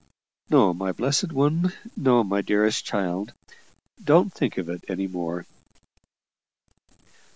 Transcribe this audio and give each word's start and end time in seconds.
"No, 0.49 0.73
my 0.73 0.91
blessed 0.91 1.31
one 1.31 1.73
no, 1.95 2.23
my 2.23 2.41
dearest 2.41 2.83
child! 2.83 3.33
Don't 4.03 4.33
think 4.33 4.57
of 4.57 4.67
it 4.67 4.83
any 4.89 5.05
more." 5.05 5.45